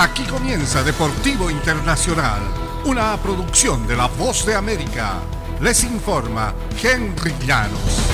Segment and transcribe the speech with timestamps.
[0.00, 2.40] Aquí comienza Deportivo Internacional,
[2.86, 5.20] una producción de La Voz de América.
[5.60, 8.08] Les informa Henry Llanos.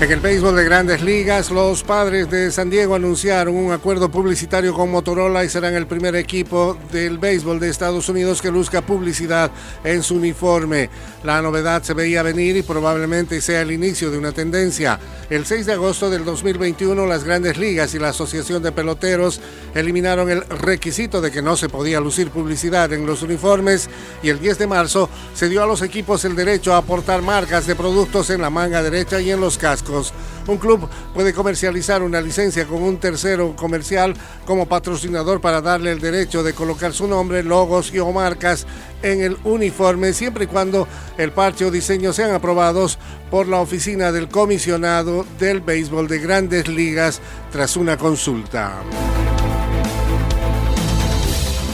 [0.00, 4.72] En el béisbol de grandes ligas, los padres de San Diego anunciaron un acuerdo publicitario
[4.72, 9.50] con Motorola y serán el primer equipo del béisbol de Estados Unidos que luzca publicidad
[9.82, 10.88] en su uniforme.
[11.24, 15.00] La novedad se veía venir y probablemente sea el inicio de una tendencia.
[15.30, 19.42] El 6 de agosto del 2021, las grandes ligas y la Asociación de Peloteros
[19.74, 23.90] eliminaron el requisito de que no se podía lucir publicidad en los uniformes
[24.22, 27.66] y el 10 de marzo se dio a los equipos el derecho a aportar marcas
[27.66, 30.14] de productos en la manga derecha y en los cascos.
[30.46, 34.14] Un club puede comercializar una licencia con un tercero comercial
[34.46, 38.66] como patrocinador para darle el derecho de colocar su nombre, logos y o marcas
[39.02, 40.88] en el uniforme siempre y cuando
[41.18, 42.98] el parche o diseño sean aprobados
[43.30, 48.82] por la oficina del comisionado del béisbol de grandes ligas tras una consulta.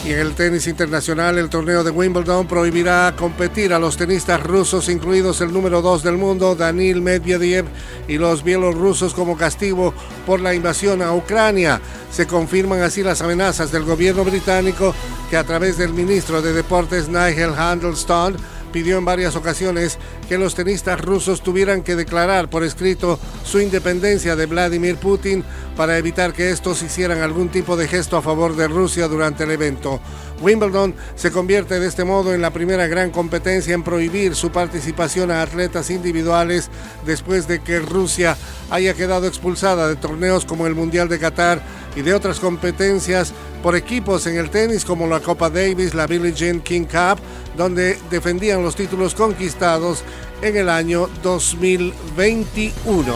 [0.05, 4.91] Y en el tenis internacional, el torneo de Wimbledon prohibirá competir a los tenistas rusos,
[4.91, 7.65] incluidos el número 2 del mundo, Danil Medvedev,
[8.07, 9.95] y los bielorrusos como castigo
[10.27, 11.81] por la invasión a Ucrania.
[12.13, 14.95] Se confirman así las amenazas del gobierno británico
[15.31, 18.37] que a través del ministro de Deportes Nigel Handelston
[18.75, 24.35] pidió en varias ocasiones que los tenistas rusos tuvieran que declarar por escrito su independencia
[24.35, 25.45] de Vladimir Putin
[25.77, 29.53] para evitar que estos hicieran algún tipo de gesto a favor de Rusia durante el
[29.53, 30.01] evento.
[30.41, 35.31] Wimbledon se convierte de este modo en la primera gran competencia en prohibir su participación
[35.31, 36.69] a atletas individuales
[37.07, 38.37] después de que Rusia
[38.71, 41.63] haya quedado expulsada de torneos como el Mundial de Qatar
[41.97, 46.33] y de otras competencias por equipos en el tenis como la Copa Davis, la Billie
[46.33, 47.19] Jean King Cup,
[47.57, 50.03] donde defendían los títulos conquistados
[50.43, 53.15] en el año 2021.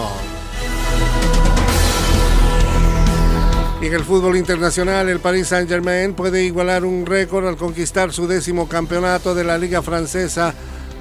[3.81, 8.27] Y en el fútbol internacional, el Paris Saint-Germain puede igualar un récord al conquistar su
[8.27, 10.53] décimo campeonato de la Liga Francesa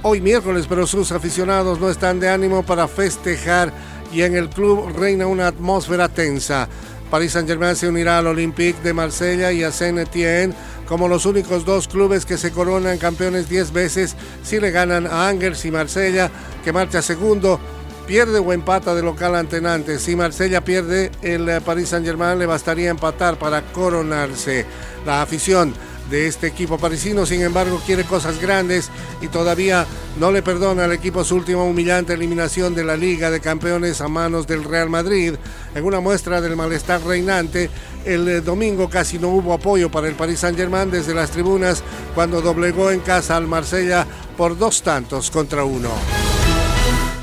[0.04, 3.74] hoy miércoles, pero sus aficionados no están de ánimo para festejar
[4.14, 6.68] y en el club reina una atmósfera tensa.
[7.10, 10.54] Paris Saint-Germain se unirá al Olympique de Marsella y a Saint-Étienne
[10.88, 15.28] como los únicos dos clubes que se coronan campeones 10 veces si le ganan a
[15.28, 16.32] Angers y Marsella,
[16.64, 17.60] que marcha segundo,
[18.08, 20.02] pierde o empata de local ante Nantes.
[20.02, 24.66] Si Marsella pierde, el eh, Paris Saint-Germain le bastaría empatar para coronarse.
[25.06, 25.74] La afición
[26.10, 28.90] de este equipo parisino, sin embargo, quiere cosas grandes
[29.22, 29.86] y todavía
[30.20, 34.08] no le perdona al equipo su última humillante eliminación de la Liga de Campeones a
[34.08, 35.36] manos del Real Madrid.
[35.76, 37.70] En una muestra del malestar reinante,
[38.06, 41.84] el eh, domingo casi no hubo apoyo para el Paris Saint-Germain desde las tribunas
[42.16, 44.06] cuando doblegó en casa al Marsella
[44.38, 45.90] por dos tantos contra uno.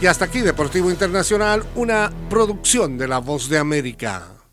[0.00, 4.43] Y hasta aquí Deportivo Internacional, una producción de La Voz de América.